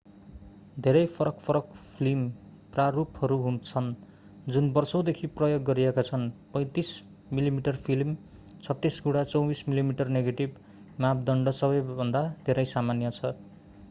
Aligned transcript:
धेरै 0.85 1.01
फरक-फरक 1.07 1.75
फिल्म 1.79 2.23
प्रारूपहरू 2.71 3.37
छन् 3.59 3.89
जुन 4.55 4.71
वर्षौंदेखि 4.77 5.29
प्रयोग 5.35 5.67
गरिएका 5.69 6.05
छन्। 6.09 6.25
35 6.57 6.95
मिमी 7.33 7.75
फिल्म 7.83 8.17
36 8.63 8.99
गुणा 9.03 9.25
24 9.29 9.65
मिमी 9.69 10.11
नेगेटिभ 10.11 10.59
मापदण्ड 10.99 11.57
सबैभन्दा 11.61 12.27
धेरै 12.45 12.69
सामान्य 12.77 13.15
छ। 13.15 13.35